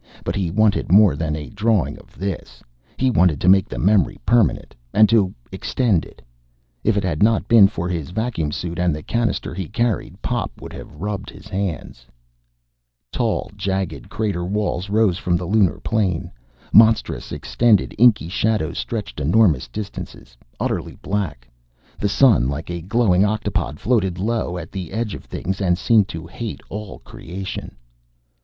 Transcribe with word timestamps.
But 0.23 0.35
he 0.35 0.49
wanted 0.49 0.91
more 0.91 1.15
than 1.15 1.35
a 1.35 1.51
drawing 1.51 1.99
of 1.99 2.17
this! 2.17 2.63
He 2.97 3.11
wanted 3.11 3.39
to 3.41 3.47
make 3.47 3.69
the 3.69 3.77
memory 3.77 4.17
permanent 4.25 4.73
and 4.95 5.07
to 5.09 5.31
extend 5.51 6.05
it 6.05 6.23
If 6.83 6.97
it 6.97 7.03
had 7.03 7.21
not 7.21 7.47
been 7.47 7.67
for 7.67 7.87
his 7.87 8.09
vacuum 8.09 8.51
suit 8.51 8.79
and 8.79 8.95
the 8.95 9.03
cannister 9.03 9.53
he 9.53 9.67
carried, 9.67 10.19
Pop 10.23 10.59
would 10.59 10.73
have 10.73 10.95
rubbed 10.95 11.29
his 11.29 11.47
hands. 11.49 12.07
Tall, 13.11 13.51
jagged 13.55 14.09
crater 14.09 14.43
walls 14.43 14.89
rose 14.89 15.19
from 15.19 15.37
the 15.37 15.45
lunar 15.45 15.79
plain. 15.81 16.31
Monstrous, 16.73 17.31
extended 17.31 17.93
inky 17.99 18.27
shadows 18.27 18.79
stretched 18.79 19.19
enormous 19.19 19.67
distances, 19.67 20.35
utterly 20.59 20.95
black. 21.03 21.47
The 21.99 22.09
sun, 22.09 22.49
like 22.49 22.71
a 22.71 22.81
glowing 22.81 23.23
octopod, 23.23 23.77
floated 23.79 24.17
low 24.17 24.57
at 24.57 24.71
the 24.71 24.93
edge 24.93 25.13
of 25.13 25.25
things 25.25 25.61
and 25.61 25.77
seemed 25.77 26.07
to 26.07 26.25
hate 26.25 26.61
all 26.71 26.97
creation. 27.05 27.75